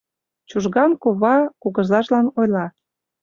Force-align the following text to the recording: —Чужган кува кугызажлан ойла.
—Чужган 0.49 0.91
кува 1.01 1.35
кугызажлан 1.61 2.25
ойла. 2.39 2.65